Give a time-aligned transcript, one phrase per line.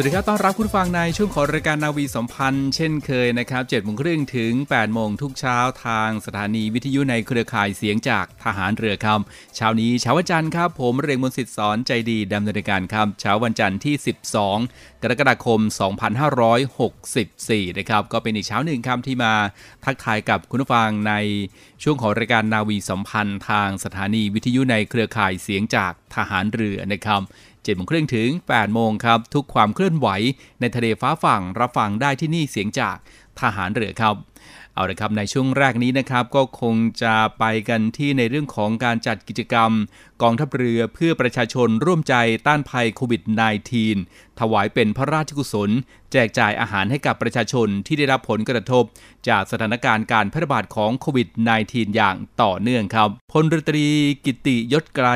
[0.00, 9.20] วัสดีครับ ต้อนรับคุณฟังในช่วงของรายการนาวีสัมพันธ์ เช่นเคยนะครับ7โมงครึ่งถึง8โมงทุกเช้าทางสถานีวิทยุในเครือข่ายเสียงจากทหารเรือครับ
[9.56, 13.94] เช้านี้เช้าวันจันทร์ครับ ผมเรงมนต์สิทธิ์สอนใจดีดำเนินการครับเช้าวันจันทร์ที่
[14.48, 15.60] 12 กรกฎาคม
[16.48, 19.32] 2564 นะครับ ก็เป็นอีกเช้าหนึ่งครับที่มา
[19.84, 21.14] ทักทายกับคุณผู้ฟังใน
[21.82, 27.22] ช่วงของรายการนาวีสัมพันธ์ ทางสถานีวิทยุในเครือข่ายเสียงจากทหารเรือนะครับ
[27.68, 30.08] 7โมงครึ่งถึง8โมงครับ ทุกความเคลื่อนไหว
[30.60, 32.96] ในทะเลฟ้าฝั่งรับฟังได้ที่นี่เสียงจาก
[33.40, 34.14] ทหารเรือครับ
[34.74, 39.70] เอาละครับในช่วงแรกนี้นะครับก็คงจะไปกันที่ในเรื่องของการจัดกิจกรรม
[40.22, 42.14] กองทัพเรือเพื่อประชาชนร่วมใจ
[42.46, 43.22] ต้านภัยโควิด
[43.80, 45.70] -19 ถวายเป็นพระราชกุศล
[46.12, 48.84] แจกจ่ายอาหารให้กับประชาชนที่ได้รับผลกระทบ
[49.28, 51.28] จากสถานการณ์การแพร่ระบาดของโควิด
[51.62, 53.86] -19 อย่างต่อเนื่องครับพลรตรี
[54.24, 55.08] กิติยศไกร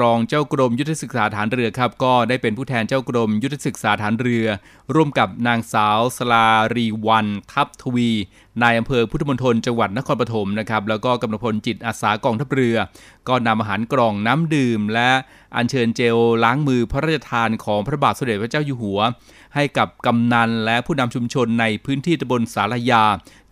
[0.00, 4.46] รองเจ้ากรมยุทธศึกษาฐานเรือครับ ก็ได้เป็นผู้แทนเจ้ากรมยุทธศึกษาฐานเรือ
[4.94, 8.10] ร่วมกับนางสาวสลารีวัน ทัพทวี
[8.62, 12.76] นายอำเภอพุทธมณฑลจังหวัดนครปฐมนะครับแล้วก็กำลังพลจิตอาสากองทัพเรือ
[13.28, 15.10] ก็นำอาหารกล่องน้ำดื่ม และ
[15.56, 19.00] อัญเชิญเจลล้างมือพระราชทานของพระบาทสมเด็จพระเจ้าอยู่หัว
[19.54, 23.02] ให้กับกำนันและผู้นำชุมชนในพื้นที่ตำบลสารยา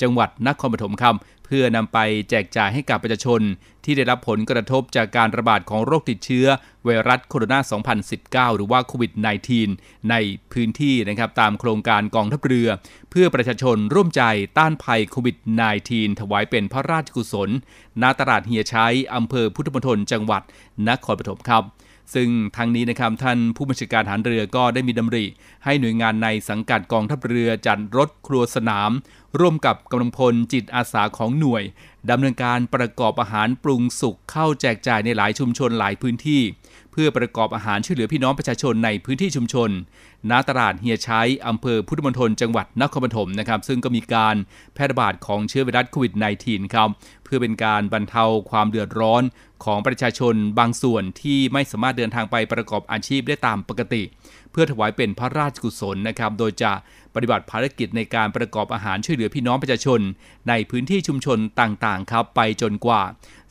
[0.02, 1.14] จังหวัดนครปฐมครับ
[1.44, 1.98] เพื่อนำไป
[2.30, 3.40] แจกจ่ายให้กับประชาชน
[3.84, 6.46] ที่ได้รับผลกระทบจากการระบาดของโรคติดเชื้อ
[6.84, 9.12] ไวรัสโคโรนา 2019 หรือว่าโควิด
[9.60, 10.14] -19 ใน
[10.52, 12.68] พื้นที่นะครับตามโครงการกองทัพเรือ
[13.10, 14.22] เพื่อประชาชนร่วมใจ
[14.58, 15.36] ต้านภัยโควิด
[15.78, 17.50] -19 ถวายเป็นพระราชกุศล
[18.02, 20.42] ณตลาดเฮียชัยอำเภอพุทธมณฑลจังหวัด
[20.88, 21.62] นครปฐมครับ
[22.14, 25.24] ซึ่งทางนี้นะครับท่านผู้บัญชาการฐานเรือก็ได้มีดำริ
[25.64, 28.90] ให้หน่วยงานในสังกัดกองทัพเรือจัดรถครัวสนาม
[29.40, 31.62] ร่วมกับกำลังพลจิตอาสาของหน่วย
[32.10, 36.42] ดำเนินการประกอบอาหารปรุงสุกเข้าแจกจ่ายในหลายชุมชนหลายพื้นที่
[36.92, 39.70] เพื่อประกอบอาหารช่วยเหลือพี่น้องประชาชนในพื้นที่ชุมชน
[40.30, 44.36] ณตลาดเฮียชัยอำเภอพุทธมณฑลจังหวัดนครปฐมนะครับ ซึ่งก็มีการ
[44.74, 46.12] แพร่ระบาดของเชื้อไวรัสโควิด
[46.44, 46.88] -19 ครับ
[47.24, 49.22] เพื่อเป็นการบรรเทาความเดือดร้อน
[49.64, 54.02] ของประชาชนบางส่วนที่ไม่สามารถเดินทางไปประกอบอาชีพได้ตามปกติ
[54.52, 56.72] เพื่อถวายเป็นพระราชกุศลนะครับ โดยจะ
[57.14, 60.00] ปฏิบัติภารกิจในการประกอบอาหารช่วยเหลือพี่น้องประชาชน
[60.48, 63.02] ในพื้นที่ชุมชนต่างๆ ครับ ไปจนกว่า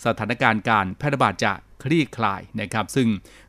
[0.05, 1.53] สถานการณ์การแพร่ระบาดจะ
[1.83, 3.07] คลี่คลายนะครับ ซึ่ง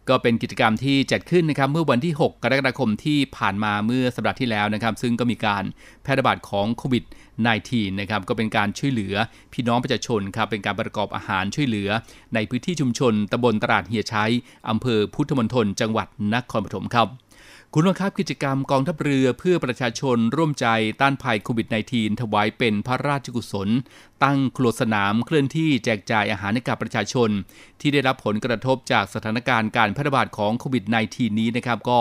[0.09, 5.65] ก็เป็นกิจกรรมที่จัดขึ้นนะครับเมื่อวันที่ 6 กรกฎาคมที่ผ่านมาเมื่อสัปดาห์ที่แล้วนะครับ ซึ่งก็มีการ
[6.03, 7.05] แพร่ระบาดของโควิด
[7.53, 9.15] -19 นะครับก็เป็นการช่วยเหลือ
[9.53, 11.89] พี่น้องประชาชนครับเป็นการประกอบอาหารช่วยเหลือ
[12.35, 14.33] ในพื้นที่ชุมชนตำบลตลาดเฮียชัย
[14.69, 17.09] อำเภอพุทธมณฑลจังหวัดนครปฐมครับ
[17.75, 20.67] คุณผู้ครับกิจกรรมกองทัพเรือเพื่อประชาชนร่วมใจ
[21.01, 23.69] ต้านภัยโควิด -19 ถวายเป็นพระราชกุศล
[24.25, 27.31] ตั้งครัวสนามเคลื่อนที่แจกจ่ายอาหารให้กับประชาชน
[27.81, 31.99] ที่ได้รับผลกระทบจากสถานการณ์การแพร่ระบาดของโควิด -19 นี้นะครับก็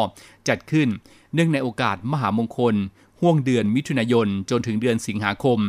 [0.48, 0.88] จัดขึ้น
[1.34, 2.76] เนื่องในโอกาสมหามงคล
[3.22, 5.60] ห่วงเดือนมิถุนายนจนถึงเดือนสิงหาคม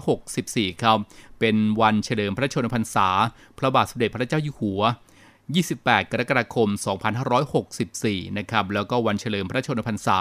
[0.00, 0.98] 2564 ครับ
[1.40, 3.08] เป็นวันเฉลิมพระชนมพรรษา
[3.58, 4.82] พระบาทสมเด็จพระเจ้าอยู่หัว
[5.50, 6.68] 28 กรกฎาคม
[7.52, 10.18] 2564 นะครับ แล้วก็วันเฉลิมพระชนมพรรษา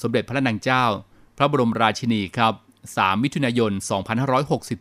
[0.00, 0.84] สมเด็จพระนางเจ้า
[1.38, 2.52] พระบรมราชินีครับ
[2.88, 3.72] 3 มิถุนายน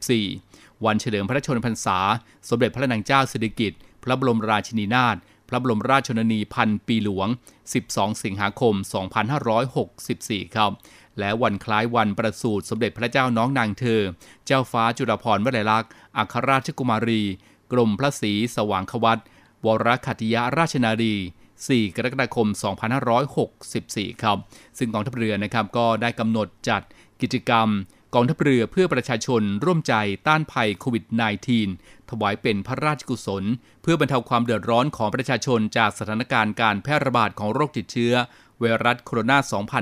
[0.07, 1.97] 2564 วันเฉลิมพระชนมพรรษา
[2.50, 5.15] สมเด็จพระนางเจ้าสิริกิติ์ พระบรมราชินีนาถ
[5.50, 7.27] พระบรมราชชนนีพันปีหลวง
[7.75, 8.74] 12 สิงหาคม
[9.69, 10.71] 2564 ครับ
[11.19, 14.01] และวันคล้ายวันประสูติสมเด็จพระเจ้าน้องนางเธอ
[14.45, 17.21] เจ้าฟ้าจุฬาภรณ์วลัยลักษณ์อัครราชกุมารี
[17.71, 19.19] กรมพระศรีสว่างควัต
[19.65, 21.15] วรคัติยราชนารี
[21.56, 22.48] 4 กรกฎาคม
[23.36, 24.38] 2564 ครับ
[24.77, 26.81] ซึ่งกองทัพเรือนะครับก็ได้กำหนดจัด
[27.21, 27.68] กิจกรรม
[28.15, 29.94] กองทัพเรือเพื่อประชาชนร่วมใจ
[30.27, 31.04] ต้านภัยโควิด
[31.57, 33.44] -19 ถวายเป็นพระราชกุศล
[33.81, 38.13] เพื่อบรรเทาความเดือดร้อนของประชาชนจากสถานการณ์การแพร่ระบาดของโรคติดเชื้อ
[38.59, 39.38] ไวรัสโคโรนา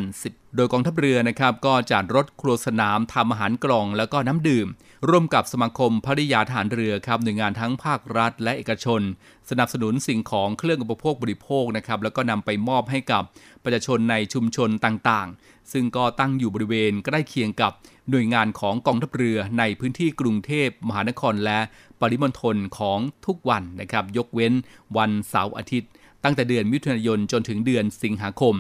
[0.06, 4.68] 2010 โดยกองทัพเรือนะครับก็จัดรถครัวสนามทำอาหารกล่องแล้วก็น้ำดื่ม
[5.10, 9.02] ร่วมกับสมาคมภริยาทหารเรือครับหน่วยงานทั้งภาครัฐและเอกชน
[9.50, 13.24] สนับสนุนสิ่งของเครื่องอุปโภคบริโภคนะครับแล้วก็นำไปมอบให้กับ
[13.64, 17.72] ประชาชนในชุมชนต่างๆ ซึ่งก็ตั้งอยู่บริเวณใกล้เคียงกับ
[18.10, 21.60] หน่วยงานของกองทัพเรือในพื้นที่กรุงเทพมหานครและ
[22.00, 24.54] ปริมณฑลของทุกวันนะครับยกเว้น
[24.98, 25.90] วันเสาร์อาทิตย์
[26.24, 28.56] ตั้งแต่เดือนมิถุนายนจนถึงเดือนสิงหาคม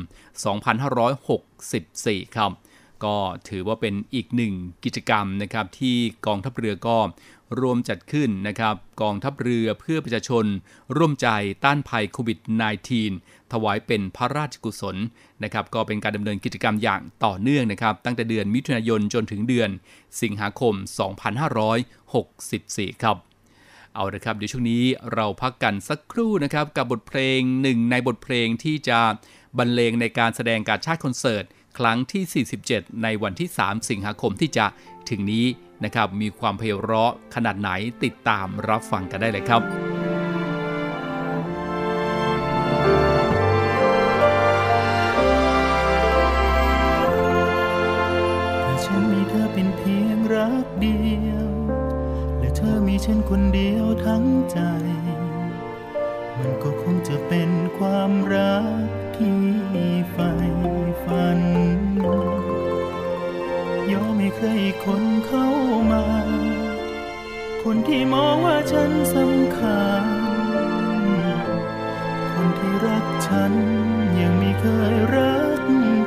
[1.56, 2.52] 2564 ครับ
[3.04, 3.18] ก็
[3.50, 4.54] ถือว่าเป็นอีกหนึ่ง
[4.84, 5.96] กิจกรรมนะครับที่
[6.28, 6.98] กองทัพเรือก็
[7.60, 10.46] รวมจัดขึ้นนะครับ กองทัพเรือเพื่อประชาชน
[10.98, 11.28] ร่วมใจ
[11.66, 12.40] ต้านภัยโควิด
[12.96, 14.98] -19 ถวายเป็นพระราชกุศล
[15.44, 19.70] นะครับ ก็เป็นการดำเนินกิจกรรมอย่างต่อเนื่องนะครับ ตั้งแต่เดือนมิถุนายนจนถึงเดือน
[20.22, 20.74] สิงหาคม
[22.10, 23.18] 2564 ครับ
[23.96, 24.84] เอาละครับเดี๋ยวช่วงนี้
[25.14, 29.00] เราพักกันสักครู่นะครับ กับบทเพลงหนึ่งในบทเพลงที่จะ
[29.58, 31.46] บรรเลงในการแสดงการชาติคอนเสิร์ต
[31.78, 34.66] ครั้งที่ 47 ในวันที่ 3 สิงหาคมที่จะ
[35.10, 35.46] ถึงนี้
[35.84, 37.70] นะครับ มีความเพลเราะขนาดไหน
[38.04, 39.62] ติดตามรับฟังกันได้เลยครับ
[53.06, 54.60] ฉันคนเดียวทั้งใจ
[56.38, 58.88] มันก็คงจะเป็นความรัก
[59.18, 59.40] ที่
[60.12, 60.32] ใฝ่
[61.04, 61.40] ฝัน
[63.92, 64.48] ยอมให้ใคร
[64.86, 65.48] คนเข้า
[65.92, 66.06] มา
[67.64, 70.06] คนที่มองว่าฉันสำคัญ
[72.34, 73.54] คนที่รักฉัน
[74.20, 75.62] ยังไม่เคยรัก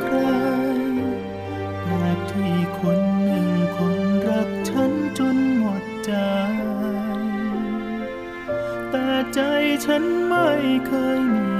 [0.04, 0.16] ใคร
[2.02, 3.23] รักที่คน
[9.34, 9.40] ใจ
[9.84, 10.48] ฉันไม่
[10.86, 11.53] เคยมี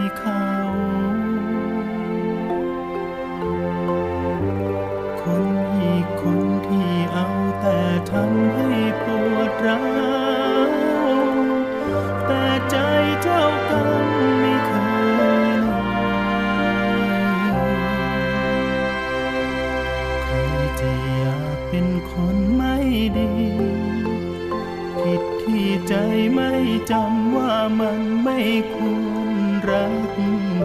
[28.73, 29.39] ควร
[29.69, 30.15] รัก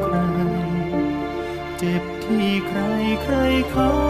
[0.04, 0.16] ใคร
[1.78, 2.80] เจ็บที่ใคร
[3.24, 3.36] ใคร
[3.72, 4.09] เขา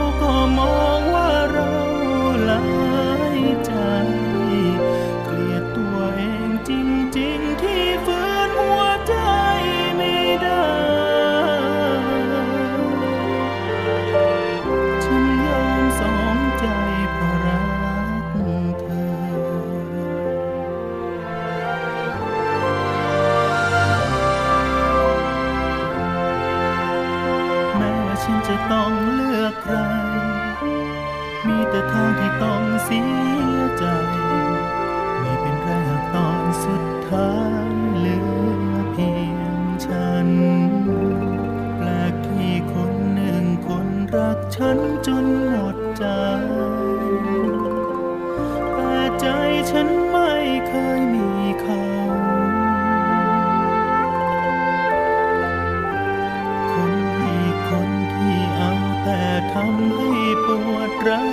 [59.74, 60.12] ำให้
[60.46, 61.28] ปวดร้า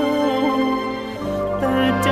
[0.00, 0.60] ว
[1.58, 2.08] แต่ใจ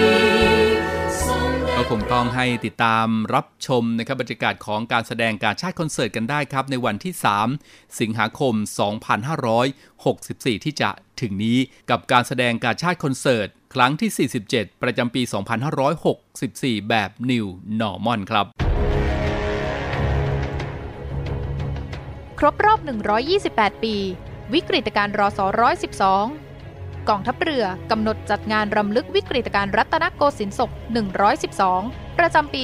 [1.26, 7.14] ทรงได้ก็คงต้องให้ติดตามรับชมนะครับบรรยากาศของการแสดงการชาติคอนเสิร์ตกันได้ครับ ในวันที่
[7.56, 8.54] 3 สิงหาคม
[9.40, 10.90] 2564 ที่จะ
[11.22, 11.58] ถึงนี้
[11.90, 15.22] กับการแสดงการชาติคอนเสิร์ต ครั้งที่ 47 ประจำปี
[16.06, 17.46] 2564 แบบ New
[17.82, 18.46] Normal ครับ
[22.40, 22.80] ครบรอบ
[23.32, 23.96] 128 ปี
[24.54, 25.40] วิกฤตการณ์รอส
[26.24, 30.72] 112 กองทัพเรือกำหนดจัดงานรำลึกวิกฤตการณ์รัตนโกสินทร์ศก
[31.46, 32.64] 112 ประจำปี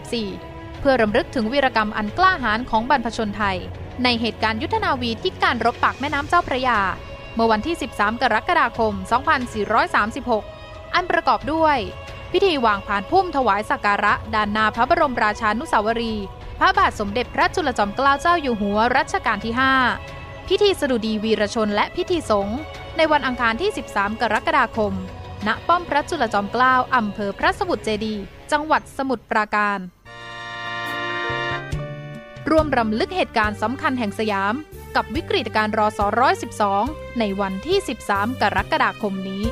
[0.00, 3.56] 2564 เพื่อรำลึกถึงวีรกรรมอันกล้าหาญของบรรพชนไทย
[4.04, 6.78] ในเหตุการณ์ยุทธนาวีที่การรบปากแม่น้ำเจ้าพระยา
[7.34, 8.92] เมื่อวันที่ 13 กรกฎาคม
[10.34, 11.78] 2436 อันประกอบด้วย
[12.32, 16.26] พิธีวางผ่านพุ่มถวายสักการะด้านหนาพระบรมราชานุสาวรีย์
[16.58, 19.54] พระบาทสมเด็จพระจุลจอมเกล้าเจ้าอยู่หัวรัชกาลที่
[20.00, 22.58] 5 พิธีสดุดีวีรชนและพิธีสงฆ์
[22.96, 24.92] ในวันอังคารที่ 13 กรกฎาคม
[25.46, 28.14] ณ ป้อมพระจุลจอมเกล้าอำเภอพระสมุทรเจดี
[28.52, 29.78] จังหวัดสมุทรปราการ
[32.50, 34.54] ร่วมรำลึกเหตุการณ์สำคัญแห่งสยาม
[34.96, 36.00] กับวิกฤตการณ์รอส
[36.80, 39.44] 112 ในวันที่ 13 กรกฎาคมนี้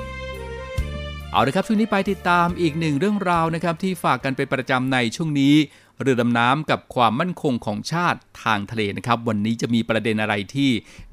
[1.33, 5.55] เอาละครับ ช่วงนี้ไปติดตามอีกหนึ่งเรื่องราวนะครับ ที่ฝากกันเป็นประจำในช่วงนี้
[6.01, 10.71] เรือดำน้ำกับความมั่นคงของชาติทางทะเลนะครับ วันนี้จะมีประเด็นอะไรที่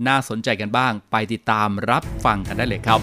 [0.08, 3.00] น่าสนใจกันบ้าง ไปติดตามรับฟังกันได้เลยครับ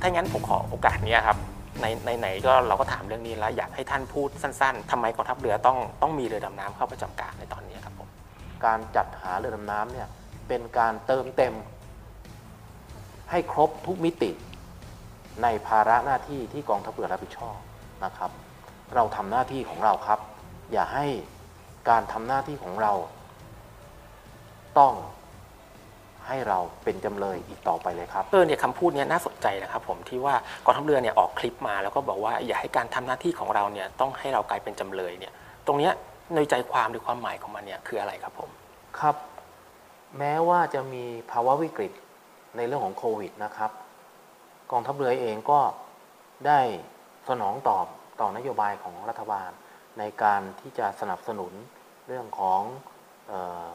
[0.00, 1.53] ถ้างั้นผมขอโอกาสเนี้ยครับ
[2.06, 8.08] ในไหนก็เราก็ถามเรื่องนี้แล้วอยากให้ท่านพูดสั้น ๆทำไมกองทัพเรือต้องต้องมีเรือดำน้ำเข้าประจำการในตอนนี้ครับผม
[8.64, 10.08] การจัดหาเรือดำน้ำเนี่ย
[10.48, 11.54] เป็นการเติมเต็ม
[13.30, 14.30] ให้ครบทุกมิติ
[15.42, 17.56] ในภาระหน้าที่ที่กองทัพเรือรับผิดชอบ
[18.04, 18.30] นะครับ
[18.94, 20.20] เราทำหน้าที่ของเราครับ
[20.72, 21.06] อย่าให้
[21.90, 22.92] การทำหน้าที่ของเรา
[24.78, 24.92] ต้อง
[26.28, 35.32] ให้เราเป็นจำเลยอีกต่อไปเลยครับเออเนี่ยคำพูดเนี้ยน่าสนใจนะครับผมที่ว่ากองทัพเรือเนี่ยออกคลิปมาแล้วก็บอกว่าอย่าให้การทำหน้าที่ของเราเนี่ยต้องให้เรากลายเป็นจำเลยเนี่ย
[35.66, 35.92] ตรงเนี้ย
[36.34, 38.50] ในใจความหรือความหมายของมันเนี่ยคืออะไรครับผม
[39.00, 39.16] ครับ
[40.18, 41.92] แม้ว่าจะมีภาวะวิกฤต
[42.56, 43.70] ในเรื่องของโควิดนะครับ
[44.72, 45.60] กองทัพเรือเองก็
[46.46, 46.60] ได้
[47.28, 47.86] สนองตอบ
[48.20, 49.50] ต่อนโยบายของรัฐบาล
[49.98, 51.52] ในการที่จะสนับสนุน
[52.06, 52.60] เรื่องของ
[53.30, 53.32] อ
[53.70, 53.72] อ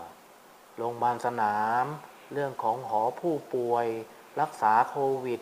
[0.77, 1.85] โรงพยาบาลสนาม
[2.33, 3.87] เรื่องของหอผู้ป่วย
[4.41, 5.41] รักษาโควิด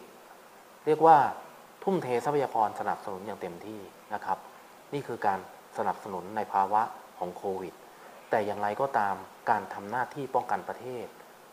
[0.85, 1.17] เรียกว่า
[1.83, 3.79] ทุ่มเททรัพยากรสนับสนุนอย่างเต็มที่
[4.13, 4.37] นะครับ
[4.93, 5.39] นี่คือการ
[5.77, 6.81] สนับสนุนในภาวะ
[7.17, 7.73] ของโควิด
[8.29, 9.15] แต่อย่างไรก็ตาม
[9.49, 11.05] การทำหน้าที่ป้องกันประเทศ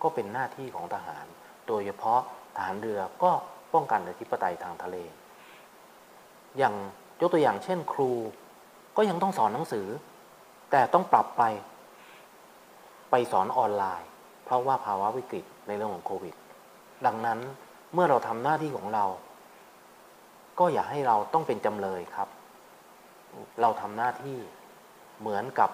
[0.03, 1.27] ก็เป็นหน้าที่ของทหาร
[1.69, 2.21] โดยเฉพาะ
[2.57, 3.31] ทหารเรือก็
[3.75, 4.97] ป้องกันอธิปไตยทางทะเล
[6.59, 6.75] อย่าง
[7.21, 8.13] ยกตัวอย่างเช่นครู
[8.97, 9.87] ก็ยังต้องสอนหนังสือ
[10.71, 11.43] แต่ต้องปรับไป
[13.11, 14.09] ไปสอนออนไลน์
[14.45, 16.35] เพราะว่าภาวะวิกฤตในเรื่องของโควิด
[17.07, 17.39] ดังนั้น
[17.95, 19.05] เมื่อเราทำหน้าที่ของเรา
[20.59, 22.29] ก็อย่าให้เราต้องเป็นจำเลยครับ
[23.61, 24.39] เราทำหน้าที่
[25.21, 25.71] เหมือนกับ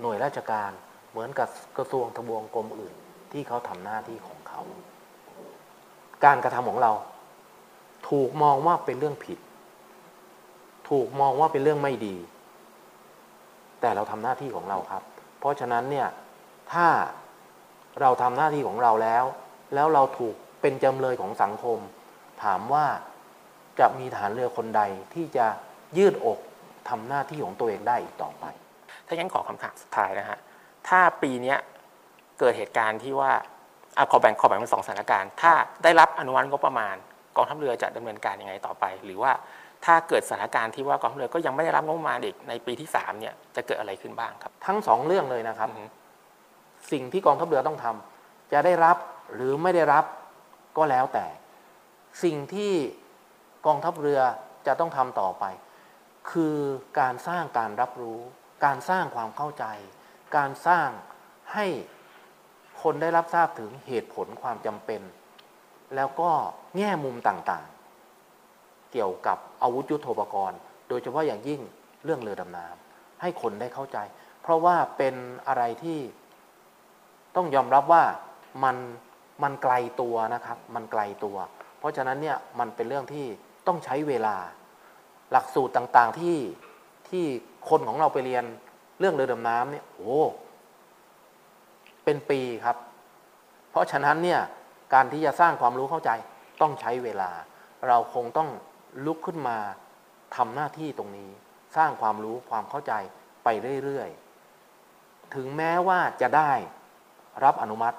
[0.00, 0.70] หน่วยราชการ
[1.10, 2.94] เหมือนกับกระทรวงทบวงกรมอื่น
[3.32, 4.60] ที่เขาทำหน้าที่ของเขา
[6.24, 6.92] การกระทำของเรา
[8.08, 9.38] ถูกมองว่าเป็นเรื่องผิด
[10.90, 12.16] ถถูกมองว่าเป็นเรื่องไม่ดี
[13.80, 15.02] แต่เราทำหน้าที่ของเราครับ
[15.38, 16.08] เพราะฉะนั้นเนี่ย
[16.72, 16.86] ถ้า
[18.00, 19.24] เราทำหน้าที่ของเราแล้ว
[19.74, 21.78] แล้วเราถูกเป็นจำเลยของสังคม
[22.42, 22.86] ถามว่า
[23.80, 24.82] จะมีฐานเรือคนใด
[25.14, 25.46] ที่จะ
[25.98, 26.38] ยืดอก
[26.88, 28.44] ทำหน้าที่ของตัวเองได้อีกต่อไป
[29.06, 30.38] ถ้างั้นขอคำถามสุดท้ายนะฮะ
[30.88, 31.58] ถ้าปีเนี้ย
[32.40, 33.32] เกิดเหตุการณ์ที่ว่า
[33.98, 35.52] อะขอแบ่งขอแบ่งเป็นสองสถานการณ์ ถ้า
[35.84, 36.96] ได้รับอนุมัติงบประมาณ
[37.36, 39.32] กองทัพเรือจะดำเนินการยังไงต่อไป หรือว่า
[39.84, 45.84] ถ้าเกิดสถานการณ์ที่ว่ากองทัพเรือก็ยังไม่ได้รับงบประมาณอีกในปีที่สามเนี่ยจะเกิดอะไรขึ้นบ้างครับ ทั้งสองเรื่องเลยนะครับอือฮึ
[46.92, 48.96] สิ่งที่กองทัพเรือต้องทำจะได้รับ
[49.34, 50.04] หรือไม่ได้รับ
[50.76, 51.26] ก็แล้วแต่
[52.24, 52.72] สิ่งที่
[53.66, 54.20] กองทัพเรือ
[54.66, 55.44] จะต้องทำต่อไป
[56.30, 56.56] คือ
[57.00, 58.20] การสร้างการรับรู้
[58.64, 59.64] การสร้างความเข้าใจ
[60.36, 60.88] การสร้าง
[61.54, 61.66] ให้
[62.82, 65.02] คนได้รับทราบถึงเหตุผลความจำเป็น
[65.96, 66.30] แล้วก็
[66.76, 71.60] แง่มุมต่างๆ เกี่ยวกับอาวุธยุโทโธปกรณ์ โดยเฉพาะอย่างยิ่ง
[72.04, 73.98] เรื่องเรือดำน้ำให้คนได้เข้าใจ
[74.42, 75.14] เพราะว่าเป็น
[75.48, 75.98] อะไรที่
[77.36, 78.04] ต้องยอมรับว่า
[78.64, 78.76] มัน
[79.42, 81.36] มันไกลตัวนะครับ มันไกลตัว
[81.78, 83.26] เพราะฉะนั้นเนี่ยมันเป็นเรื่องที่
[83.66, 84.36] ต้องใช้เวลา
[85.32, 86.38] หลักสูตรต่างๆที่
[87.08, 87.24] ที่
[87.68, 88.44] คนของเราไปเรียน
[88.98, 90.18] เรื่องเรือดำน้ำเนี่ยโอ้
[92.04, 92.76] เป็นปีครับ
[93.70, 94.40] เพราะฉะนั้นเนี่ย
[94.94, 96.10] การที่จะสร้างความรู้เข้าใจ
[96.60, 97.30] ต้องใช้เวลา
[97.88, 98.48] เราคงต้อง
[99.06, 99.56] ลุกขึ้นมา
[100.36, 101.30] ทำหน้าที่ตรงนี้
[101.76, 102.92] สร้างความรู้ความเข้าใจ
[103.44, 103.48] ไป
[103.84, 106.52] เรื่อยๆ ถึงแม้ว่าจะได้
[107.44, 107.96] รับอนุมัติ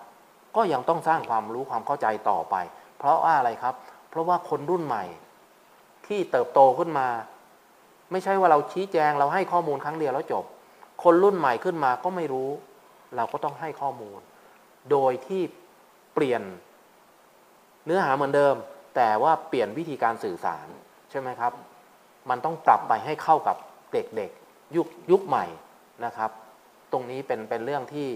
[0.56, 2.56] ก็ยังต้องสร้างความรู้ความเข้าใจต่อไป
[2.98, 3.76] เพราะว่าอะไรครับ
[4.10, 5.04] เพราะว่าคนรุ่นใหม่
[6.08, 7.08] ที่เติบโตขึ้นมา
[8.12, 10.44] ไม่ใช่ว่าเราชี้แจงเราให้ข้อมูลครั้งเดียวแล้วจบ
[11.04, 12.50] คนรุ่นใหม่ขึ้นมาก็ไม่รู้
[13.16, 14.20] เราก็ต้องให้ข้อมูล
[14.92, 15.42] โดยที่
[16.14, 16.42] เปลี่ยน
[17.86, 18.56] เนื้อหาเหมือนเดิม
[18.96, 20.68] แต่ว่าเปลี่ยนวิธีการสื่อสาร
[21.10, 21.54] ใช่ไหมครับ
[22.30, 23.56] มันต้องปรับไปให้เข้ากับ
[23.94, 25.46] เด็กๆยุคยุคใหม่
[26.06, 26.32] นะครับ
[26.92, 28.08] ตรงนี้เป็นเป็นเรื่องที่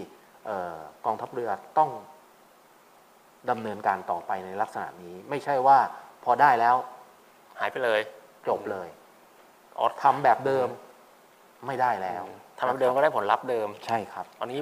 [1.06, 1.90] กองทัพเรือต้อง
[3.50, 5.78] ดำเนินการต่อไปในลักษณะนี้ ไม่ใช่ว่า
[6.24, 6.74] พอได้แล้ว
[7.60, 8.00] หายไปเลย
[8.48, 8.88] จบเลย
[9.78, 10.68] อ๋อทำแบบเดิม
[11.66, 12.22] ไม่ได้แล้ว
[12.58, 14.60] ทำแบบเดิมก็ได้ผลลัพธ์เดิมใช่ครับอันนี้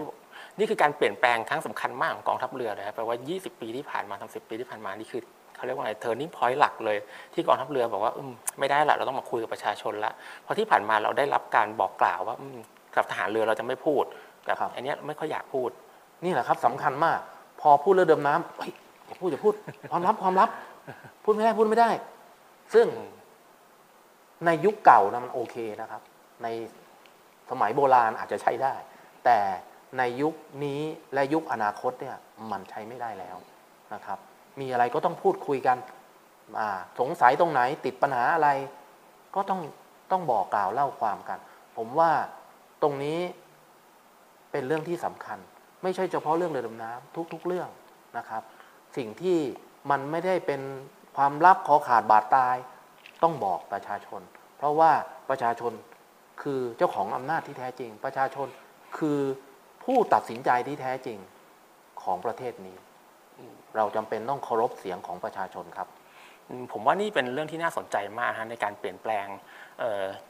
[0.59, 5.23] นี่คือการเปลี่ยนแปลงครั้งสำคัญมากของกองทัพเรือนะครับแปลว่า 20 ปีที่ผ่านมาทำสิปีที่ผ่านมานี่คือ
[5.57, 6.99] เขาเรียกว่าไง turning point หลักเลย
[7.35, 12.59] ที่กองทัพเรือบอกว่าอืมไม่ได้ละเราต้องมาคุยกับประชาชนละเพราะที่ผ่านมาเราได้รับการบอกกล่าวว่าอืม
[12.97, 14.05] กับทหารเรือเราจะไม่พูด
[14.47, 15.71] กับครับ อันเนี้ยไม่ค่อยอยากพูด
[16.25, 17.19] นี่แหละครับสำคัญมาก
[17.61, 18.73] พอพูดเรื่องเดิมน้ำเฮ้ย
[19.07, 19.55] อย่าพูดอย่าพูด
[19.91, 20.49] ความลับความลับ
[21.25, 21.91] พูดไม่ได้พูดไม่ได้
[22.75, 22.87] ซึ่ง
[24.47, 26.03] ในยุคเก่านะมันโอเคนะครับ
[26.43, 26.47] ใน
[27.51, 28.75] สมัยโบราณอาจจะใช้ได้
[29.25, 29.39] แต่
[29.99, 30.81] ในยุคนี้
[31.15, 32.17] และยุคอนาคตเนี่ย
[32.51, 33.37] มันใช้ไม่ได้แล้ว
[33.95, 34.19] นะครับ
[34.61, 35.77] มีอะไรก็ต้องพูดคุยกัน
[36.59, 36.69] อ่า
[37.01, 38.49] สงสัยตรงไหนติดปัญหาอะไร
[39.35, 39.61] ก็ต้อง
[40.11, 41.39] ต้องบอกกล่าวเล่าความกัน
[41.77, 42.11] ผมว่า
[42.83, 43.19] ตรงนี้
[44.55, 45.39] เป็นเรื่องที่สำคัญ
[45.83, 47.69] ไม่ใช่เฉพาะเรื่องเรือดำน้ำทุก ๆ เรื่อง
[48.19, 48.43] นะครับ
[48.97, 49.39] สิ่งที่
[49.91, 50.61] มันไม่ได้เป็น
[51.17, 52.57] ความลับขอขาดบาดตาย
[53.23, 54.21] ต้องบอกประชาชน
[54.57, 54.91] เพราะว่า
[55.29, 55.73] ประชาชน
[56.43, 58.49] คือเจ้าของอำนาจที่แท้จริง ประชาชน
[58.99, 59.21] คือ
[59.85, 61.19] ผู้ตัดสินใจที่แท้จริง
[62.03, 62.77] ของประเทศนี้
[63.77, 65.89] เราจำเป็นต้องเคารพเสียงของประชาชนครับ
[66.73, 69.27] ผมว่านี่เป็นเรื่องที่น่าสนใจมากนะในการเปลี่ยนแปลง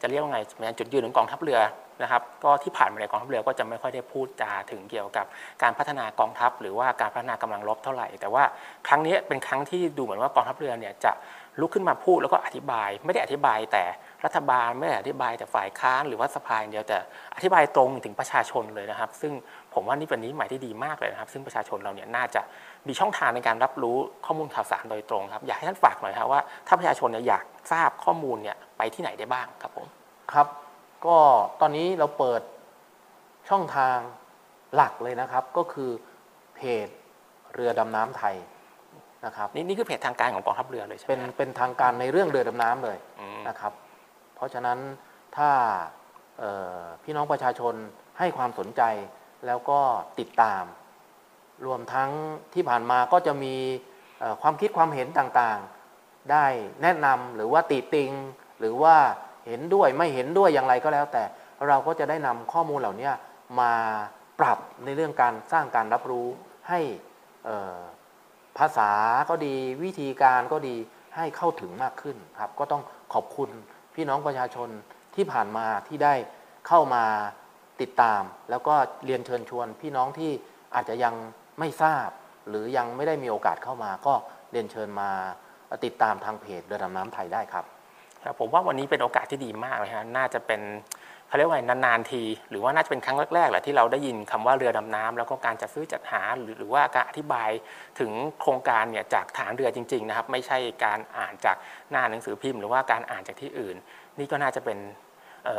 [0.00, 1.61] จะเรียกว่าไงเป็นจุดยืนของกองทัพเรือ
[2.03, 5.27] นะครับ ก็ที่ผ่านมาในกองทัพเรือก็จะไม่ค่อยได้พูดจาถึงเกี่ยวกับ
[5.62, 8.44] การพัฒนากองทัพ หรือว่าการพัฒนากำลังรบเท่าไหร่ แต่ว่า
[8.88, 11.12] ครั้งนี้เป็นครั้งที่ดูเหมือนว่ากองทัพเรือเนี่ยจะ
[11.61, 13.85] ลุกขึ้นมาพูดแล้วก็อธิบาย ไม่ได้อธิบายแต่
[14.24, 16.98] รัฐบาลไม่ได้อธิบายแต่ฝ่ายค้านหรือว่าสภาอย่างเดียวแต่
[17.37, 19.33] อธิบายตรงถึงประชาชนเลยนะครับ ซึ่ง
[19.74, 22.42] ผมว่านี่เป็นนิมิตหมายที่ดีมากเลยนะครับ ซึ่งประชาชนเราเนี่ยน่าจะ
[22.88, 29.87] มีช่องทางในการรับรู้ข้อมูลข่าวสารโดยตรงครับ อยากให้ท่านฝากหน่อยครับว่าถ้าประชาชนเนี่ยอยากทราบข้อมูลเนี่ยไปที่ไหนได้บ้างครับผม
[30.33, 30.47] ครับ
[31.07, 31.16] ก็
[31.61, 32.42] ตอนนี้เราเปิด
[33.49, 33.97] ช่องทาง
[34.75, 35.90] หลักเลยนะครับ ก็คือ
[36.55, 36.88] เพจ
[37.55, 38.37] เรือดำน้ำไทย
[39.25, 43.73] นะครับนี่นี่คือเพจทางการของกองทัพเรือเลยใช่ไหมเป็นครับเป็นทางการในเรื่องเรือดำน้ำเลยอืมนะครับ
[44.35, 44.79] เพราะฉะนั้น
[45.37, 45.51] ถ้า
[46.38, 47.75] เอ่อพี่น้องประชาชน
[48.18, 48.83] ให้ความสนใจ
[49.47, 49.81] แล้วก็
[50.18, 50.62] ติดตาม
[51.67, 52.11] รวมทั้ง
[52.55, 53.55] ที่ผ่านมาก็จะมี
[54.43, 56.47] ความคิดความเห็นต่างๆ ได้
[56.83, 58.11] แนะนำหรือว่าติติง
[58.61, 58.97] หรือว่า
[59.47, 61.25] เห็นด้วยไม่เห็นด้วยอย่างไรก็แล้ว แต่
[61.69, 63.11] เราก็จะได้นำข้อมูลเหล่านี้
[63.61, 63.73] มา
[64.40, 66.29] ปรับในเรื่องการสร้างการรับรู้
[66.69, 66.81] ให้
[68.59, 68.90] ภาษา
[69.29, 70.77] ก็ดีวิธีการก็ดี
[71.17, 72.83] ให้เข้าถึงมากขึ้นครับ ก็ต้อง
[73.14, 73.51] ขอบคุณ
[73.95, 74.69] พี่น้องประชาชน
[75.14, 76.14] ที่ผ่านมาที่ได้
[76.69, 77.05] เข้ามา
[77.81, 80.31] ติดตาม แล้วก็เรียนเชิญชวนพี่น้องที่
[80.75, 81.14] อาจจะยัง
[81.59, 82.09] ไม่ทราบ
[82.49, 84.14] หรือยังไม่ได้มีโอกาสเข้ามา ก็
[84.53, 85.11] เรียนเชิญมา
[85.85, 87.64] ติดตามทางเพจเรือดำน้ำไทยได้ครับ
[88.38, 90.61] ผมว่าวันนี้เป็นโอกาสที่ดีมากเลยฮะน่าจะเป็น
[91.29, 97.51] เขาเรียกว่านานๆที หรือว่าน่าจะเป็นครั้งแรกๆแหละที่เราได้ยินคำว่าเรือดำน้ำแล้วก็การจัดซื้อจัดหาหรือหรือว่าการอธิบาย
[98.01, 101.57] ถึงโครงการเนี่ยจากฐานเรือจริง ๆ นะครับ ไม่ใช่การอ่านจาก
[101.90, 103.77] หน้าหนังสือพิมพ์ หรือว่าการอ่านจากที่อื่น
[104.19, 104.79] นี่ก็น่าจะเป็น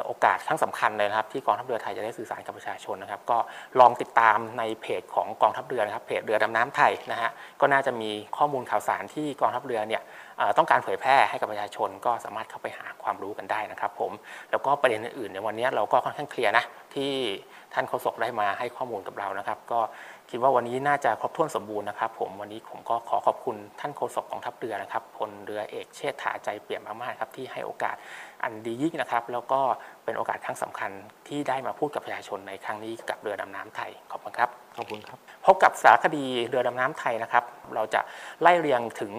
[0.05, 3.37] โอกาสครั้งสำคัญเลยนะครับที่กองทัพเรือไทยจะได้สื่อสารกับประชาชนนะครับ ก็
[3.79, 10.01] ลองติดตามในเพจของกองทัพเรือนะครับเพจเรือดำน้ำไทยนะฮะก็น่าจะมีข้อมูลข่าวสารที่กองทัพเรือเนี่ย
[10.57, 14.11] ต้องการเผยแพร่ให้กับประชาชน ก็สามารถเข้าไปหาความรู้กันได้นะครับ ผม
[14.51, 16.63] แล้วก็ประเด็นอื่นๆในวันนี้เราก็ค่อนข้างเคลียร์นะ
[16.95, 17.11] ที่
[17.73, 19.79] ท่านโฆษกได้มาให้ข้อมูลกับเรานะครับ ก็
[20.29, 27.95] คิดว่าวันนี้น่าจะครบถ้วนสมบูรณ์นะครับ ผมวันนี้ผมก็ขอขอบคุณท่านโฆษกกองทัพเรือนะครับพลเรือเอกเชษฐาใจเปี่ยมมากๆครับที่ให้โอกาส
[28.43, 29.59] อันดียิ่งนะครับ แล้วก็
[30.03, 30.91] เป็นโอกาสครั้งสำคัญ
[31.27, 37.43] ที่ได้มาพูดกับประชาชนในครั้งนี้กับเรือดำน้ำไทยขอบคุณครับขอบคุณครับพบกับสารคดีเรือดำน้ำไทยนะครับ
[37.75, 38.01] เราจะ
[38.41, 39.13] ไล่เรียงถึง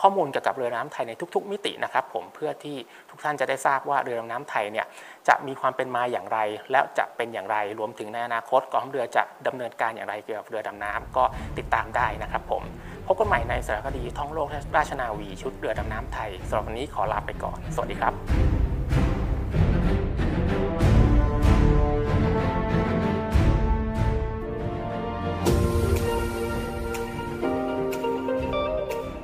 [0.00, 2.76] ข้อมูลเกี่ยวกับเรือน้ำไทยในทุก ๆ มิตินะครับ ผมเพื่อที่
[3.10, 4.86] ทุกท่านจะได้ทราบว่าเรือดำน้ำไทยเนี่ย
[5.28, 6.38] จะมีความเป็นมาอย่างไร
[6.70, 11.24] และจะเป็นอย่างไร รวมถึงในอนาคตกองทัพเรือจะดำเนินการอย่างไรเกี่ยวกับเรือดำน้ำก็
[11.58, 12.62] ติดตามได้นะครับผม
[13.06, 18.14] พบกันใหม่ในสารคดีท่องโลกราชนาวีชุดเรือดำน้ำไทยสำหรับวันนี้ขอลาไปก่อน สวัสดีครับ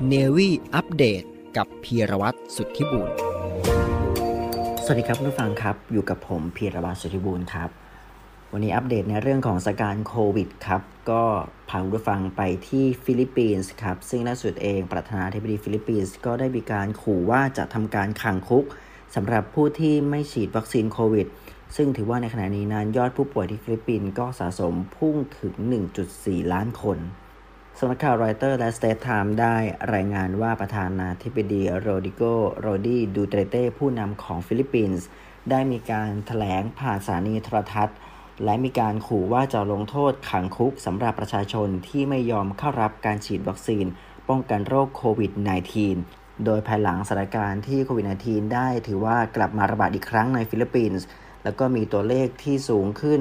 [0.09, 1.23] Navy Update
[1.57, 3.30] กับพีรวัตรสุทธิบุญส
[4.93, 7.71] วัสดีครับผู้ฟังครับ อยู่กับผมพีรวัตรสุทธิบุญครับ
[8.53, 11.23] วันนี้อัปเดตในเรื่องของสถานการณ์โควิดครับ ก็
[11.69, 18.65] พาผู้ฟังไปที่ฟิลิปปินส์ครับ ซึ่งล่าสุดเองประธานาธิบดีฟิลิปปินส์ก็ได้มีการขู่ว่าจะทำการขังคุก
[19.15, 21.27] สำหรับผู้ที่ไม่ฉีดวัคซีนโควิด
[21.77, 25.55] ซึ่งถือว่าในขณะนี้นั้นยอดผู้ป่วยที่ฟิลิปปินส์ก็สะสมพุ่งถึง
[26.03, 26.99] 1.4 ล้านคน
[27.83, 29.57] สำนักข่าวรอยเตอร์และสเตรตส์ไทม์สได้
[29.95, 32.23] รายงานว่าประธานาธิบดีโรดิโก
[32.61, 35.07] โรดีดูเตเต้ผู้นำของฟิลิปปินส์
[35.51, 37.97] ได้มีการแถลงผ่านสถานีโทรทัศน์
[38.45, 43.87] และมีการขู่ว่าจะลงโทษขังคุกสำหรับประชาชนที่ไม่ยอมเข้ารับการฉีดวัคซีน
[44.29, 45.33] ป้องกันโรคโควิด
[45.89, 51.07] -19 โดยภายหลังสถานการณ์ที่โควิด -19 ได้ถือว่ากลับมาระบาดอีกครั้งในฟิลิปปินส์
[51.45, 53.21] แล้วก็มีตัวเลขที่สูงขึ้น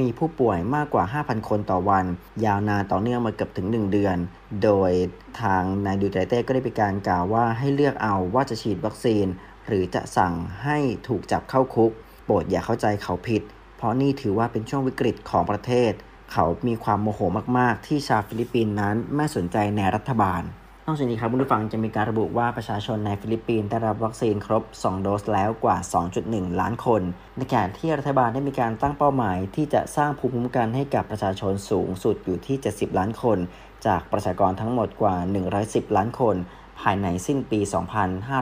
[0.00, 2.04] มีผู้ป่วยมากกว่า 5,000 คนต่อวัน
[2.44, 4.16] ยาวนานต่อเนื่องมาเกือบถึง 1 เดือน
[4.64, 4.92] โดย
[5.40, 9.26] ทางนายดูเตร์เตก็ได้ไปการกล่าวว่าให้เลือกเอาว่าจะฉีดวัคซีน
[9.66, 11.90] หรือจะสั่งให้ถูกจับเข้าคุก
[12.24, 13.42] โปรดอย่าเข้าใจเขาผิด
[13.76, 15.92] เพราะนี่ถือว่าเป็นช่วงวิกฤตของประเทศ
[16.32, 17.20] เขามีความโมโห
[17.58, 20.42] มาก ๆ ที่ชาวฟิลิปปินส์นั้นไม่สนใจในรัฐบาล
[20.86, 25.76] นอกจากนี้ครับผู้ฟังจะมีการระบุว่าประชาชนในฟิลิปปินส์ได้รับวัคซีนครบ 2 โดสแล้วกว่า
[26.18, 27.02] 2.1 ล้านคน
[27.36, 33.38] ในขณะที่รัฐบาลได้มีการตั้งเป้าหมาย ที่จะสร้างภูมิคุ้มกันให้กับประชาชนสูงสุดอยู่ที่ 70 ล้านคน
[33.86, 35.16] จากประชากรทั้งหมดกว่า
[35.56, 36.36] 110 ล้านคน
[36.80, 37.60] ภายในสิ้นปี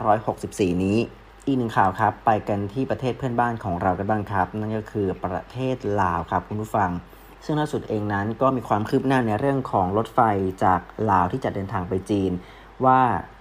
[0.00, 0.98] 2564 นี้
[1.46, 6.90] อีกหนึ่งข่าวครับ ไปกันที่ประเทศเพื่อนบ้านของเรากันบ้างครับ นั่นก็คือประเทศลาวครับคุณผู้ฟัง
[7.44, 10.20] ซึ่งล่าสุดเองนั้นก็มีความคืบหน้าในเรื่องของรถไฟ
[10.64, 12.32] จากลาวที่จะเดินทางไปจีน
[12.84, 13.00] ว่า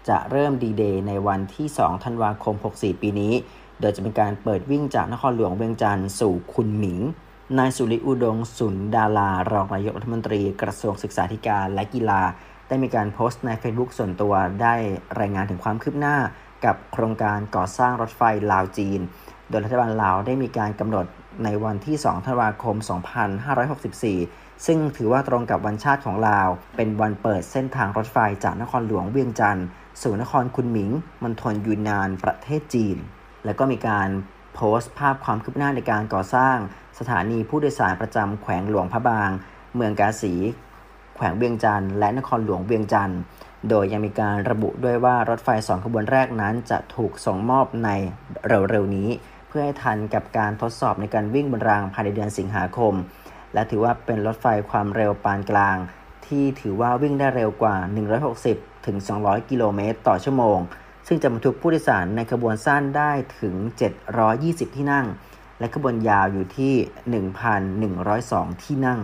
[0.10, 3.34] จะเริ่มดีเดย์ในวันที่ 2 ธันวาคม 64 ปีนี้
[3.80, 7.00] โดยจะเป็นการเปิดวิ่งจากนครหลวงเวียงจันทร์สู่คุนหมิง
[7.58, 12.22] นายสุริอุดงสุนดารารองนายกรัฐมนตรีกระทรวงศึกษาธิการและกีฬา
[12.68, 14.76] ได้มีการโพสต์ใน Facebook ส่วนตัวได้
[15.20, 16.18] รายงานถึงความคืบหน้า
[16.66, 19.00] กับโครงการก่อสร้างรถไฟลาวจีน
[19.50, 21.06] โดยรัฐบาลลาวได้มีการกำหนด
[21.44, 22.76] ในวันที่ 2 ธันวาคม
[23.52, 29.66] 2564 ซึ่งถือว่าตรงกับวันชาติของลาว เป็นวันเปิดเส้นทางรถไฟจากนครหลวงเวียงจันทร์
[30.02, 30.92] สู่นครคุนหมิง
[31.24, 32.98] มณฑลยูนนาน ประเทศจีน
[33.46, 34.10] และก็มีการ
[34.56, 36.58] โพสต์ภาพความคืบหน้าในการก่อสร้าง
[37.00, 39.30] สถานีผู้โดยสารประจำแขวงหลวงพระบาง
[39.76, 40.34] เมืองกาสี
[41.16, 43.20] แขวงเวียงจันทร์และนครหลวงเวียงจันทร์
[43.70, 47.90] โดยยังมีการระบุด้วยว่ารถไฟสองขบวนแรกนั้นจะถูกส่งมอบใน
[48.48, 49.10] เร็วๆนี้
[49.52, 52.94] พื่อให้ทันกับการทดสอบในการวิ่งบนรางภายในเดือนสิงหาคม
[53.54, 55.78] และถือว่าเป็นรถไฟความเร็วปานกลาง
[56.28, 57.76] ที่ถือว่าวิ่งได้เร็วกว่า
[58.32, 60.60] 160 ถึง 200 กิโลเมตรต่อชั่วโมง
[61.08, 63.56] ซึ่งจะบรรทุกผู้โดยสารในขบวนสั้นได้ถึง
[64.16, 65.08] 720 ที่นั่ง
[65.60, 66.74] และขบวนยาวอยู่ที่
[67.94, 69.00] 1,102 ที่นั่ง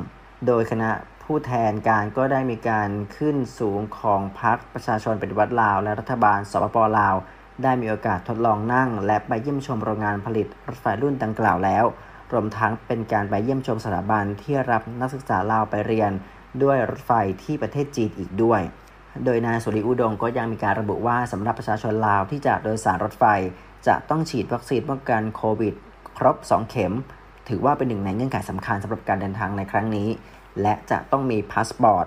[0.47, 0.91] โดยคณะ
[1.23, 7.15] ผู้แทนการก็ได้มีการขึ้นสูงของพรรคประชาชนปฏิวัติลาว และรัฐบาลสปปลาว
[7.63, 11.86] ได้มีโอกาสทดลองนั่ง และไปเยี่ยมชมโรงงานผลิตรถไฟรุ่นดังกล่าวแล้ว
[12.32, 16.12] รวมทั้งเป็นการไปเยี่ยมชมสถาบันที่รับนักศึกษาลาวไปเรียน
[16.63, 17.12] ด้วยรถไฟ
[17.43, 18.62] ที่ประเทศจีนอีกด้วย
[19.26, 23.26] โดยนายสุริอุดงก็ยังมีการระบุว่าสำหรับประชาชนลาวที่จะโดยสารรถไฟ
[23.88, 25.74] จะต้องฉีดวัคซีนป้องกันโควิด
[26.17, 26.93] ครบ 2 เข็ม
[27.50, 30.10] ถือว่าเป็นหนึ่งในเงื่อนไขสำคัญสำหรับการเดินทางในครั้งนี้
[30.62, 32.06] และจะต้องมีพาสปอร์ต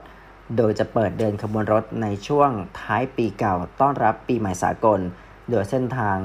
[0.57, 5.01] โดยจะเปิดเดินขบวนรถในช่วงท้ายปีเก่าต้อนรับปีใหม่สากล
[5.51, 6.19] โดยเส้นทาง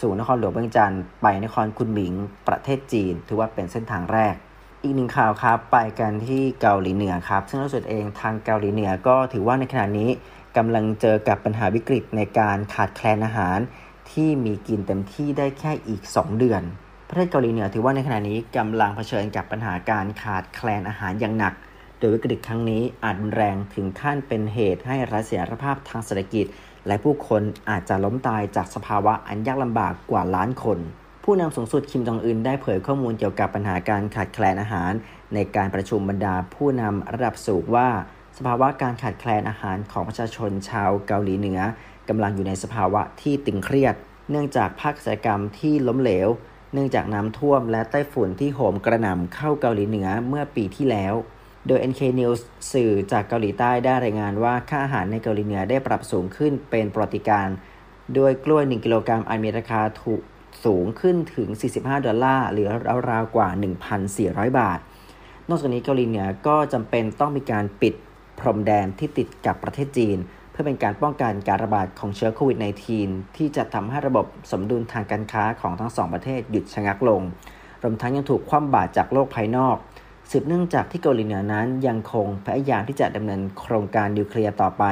[0.00, 2.14] สู่นครหลวงเวียงจันทร์ไปนครคุนหมิง
[2.48, 4.34] ประเทศจีน ถือว่าเป็นเส้นทางแรก
[4.82, 10.10] อีกหนึ่งข่าวครับไปกันที่เกาหลีเหนือครับ ซึ่งล่าสุดเองทางเกาหลีเหนือก็ถือว่าในขณะนี้
[10.56, 13.58] กำลังเจอกับปัญหาวิกฤตในการขาดแคลนอาหาร
[14.12, 16.62] ที่มีกินเต็มที่ได้แค่อีก 2 เดือน
[17.08, 21.54] ประเทศเกาหลีเหนือถือว่าในขณะนี้กำลังเผชิญกับปัญหาการขาดแคลนอาหารอย่างหนัก
[21.98, 26.46] โดยวิกฤตครั้งนี้อาจรุนแรงถึงขั้นเป็นเหตุให้รัฐเสียรภาพทางเศรษฐกิจ
[26.86, 30.78] และผู้คนอาจจะล้มตายจากสภาวะอันยากลำบากกว่าล้านคน
[31.24, 34.92] ผู้นำสูงสุดคิมจองอึนได้เผยข้อมูลเกี่ยวกับปัญหาการขาดแคลนอาหาร
[35.34, 37.88] ในการประชุมบรรดาผู้นำระดับสูงว่า
[38.36, 41.60] สภาวะการขาดแคลนอาหารของประชาชนชาวเกาหลีเหนือ
[42.08, 43.94] กำลังอยู่ในสภาวะที่ตึงเครียด
[44.30, 46.28] เนื่องจากภาคเกษตรกรรมที่ล้มเหลว
[46.72, 51.14] เนื่องจากน้ำท่วมและไต้ฝุ่นที่โหมกระหน่ำเข้าเกาหลีเหนือเมื่อปีที่แล้ว
[51.66, 52.40] โดย NK News
[52.72, 57.56] สื่อจากเกาหลีใต้ได้รายงานว่าค่าอาหารในเกาหลีเหนือได้ปรับสูงขึ้นเป็นประวัติการณ์
[58.14, 60.20] โดยกล้วย 1 กิโลกรัมอันมีราคาถูก
[60.64, 62.68] สูงขึ้นถึง 45 ดอลลาร์หรือ
[63.10, 63.48] ราวๆกว่า
[64.04, 64.78] 1,400 บาท
[65.48, 67.94] นอกจากนี้เกาหลีเหนือก็จำเป็นต้องมีการปิด
[68.40, 70.18] พรมแดนที่ติดกับประเทศจีน
[70.50, 72.58] เพื่อเป็นการป้องกันการระบาดของเชื้อโควิด
[72.96, 77.22] -19 ที่จะทำให้ระบบสมดุลทางการค้าของทั้งสองประเทศหยุดชะงักลง
[77.82, 79.76] รวมทั้งยังถูกคว่ำบาตรจากโลกภายนอก
[80.32, 84.84] สืบเนื่องจากที่เกาหลีเหนือนั้นยังคงพยายามที่จะดำเนินโครงการนิวเคลียร์ต่อไป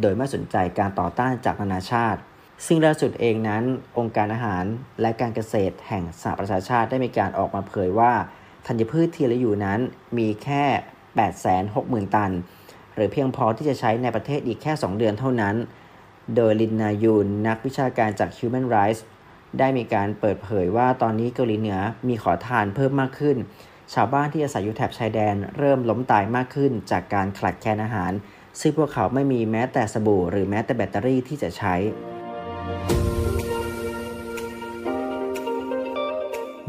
[0.00, 2.20] โดยไม่สนใจการต่อต้านจากนานาชาติ
[2.66, 3.62] ซึ่งล่าสุดเองนั้น
[3.98, 4.64] องค์การอาหาร
[5.00, 8.12] และการเกษตรแห่งสหประชาชาติได้มีการออกมาเผยว่า
[8.66, 9.80] ธัญพืชที่เหลืออยู่นั้น
[10.18, 10.64] มีแค่
[11.40, 12.32] 860,000 ตัน
[12.94, 15.56] หรือเพียงพอที่จะใช้ในประเทศอีกแค่ 2 เดือนเท่านั้น
[16.36, 19.00] โดยลินนายูนนักวิชาการจาก Human Rights
[19.58, 23.36] ได้มีการเปิดเผยว่าตอนนี้เกาหลีเหนือมีขอทานเพิ่มมากขึ้น
[23.94, 28.12] ชาวบ้านที่อาศัยอยู่แถบชายแดนเริ่มล้มตายมากขึ้นจากการขาดแคลนอาหาร
[28.60, 31.74] ซึ่งพวกเขาไม่มีแม้แต่สบู่หรือแม้แต่แบตเตอรี่ที่จะใช้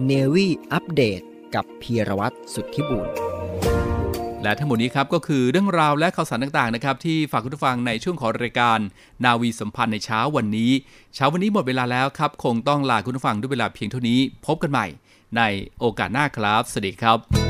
[0.05, 1.21] เนวี่อัปเดต
[1.55, 3.07] กับพีรวัตรสุทธิบุญ
[4.43, 8.79] และทั้งหมดนี้ครับก็คือเรื่องราวและข่าวสารต่างๆนะครับที่ฝากคุณผู้ฟังในช่วงของรายการ
[9.25, 10.71] นาวีสัมพันธ์ในเช้าวันนี้
[11.15, 14.87] เช้าวันนี้หมดเวลาแล้วครับ คงต้องลาคุณผู้ฟังด้วยเวลาเพียงเท่านี้ พบกันใหม่
[15.37, 15.41] ใน
[15.79, 17.46] โอกาสหน้าครับ สวัสดีครับ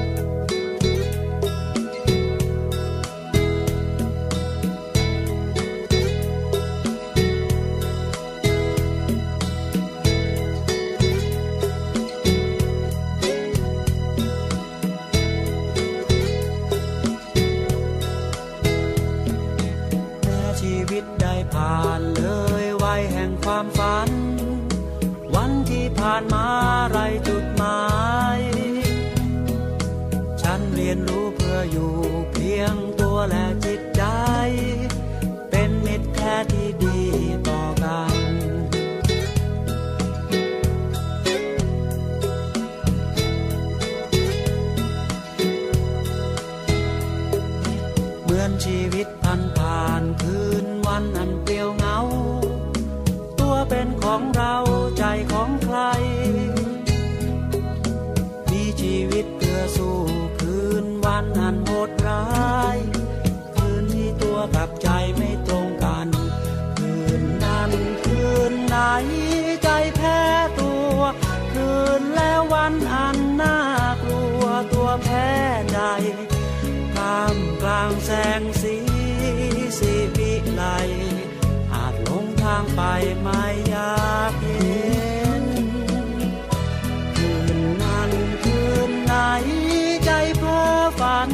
[75.73, 75.81] ใด
[76.95, 78.75] ท่ามกลางแสงสี
[79.79, 80.63] สีวิไล
[81.73, 82.81] อาจหลงทางไป
[83.21, 84.67] ไม่อยากเห็
[85.41, 85.43] น
[87.15, 88.11] คืนนั้น
[88.43, 89.13] คืนไหน
[90.05, 90.61] ใจเพ้อ
[90.99, 91.29] ฝัน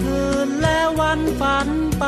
[0.00, 2.06] คืนแล้ววันฝันไป